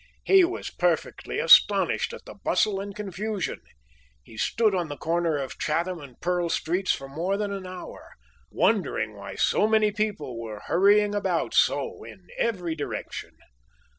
[0.23, 3.61] He was perfectly astonished at the bustle and confusion.
[4.23, 8.13] He stood on the corner of Chatham and Pearl Streets for more than an hour,
[8.49, 13.37] wondering why so many people were hurrying about so in every direction.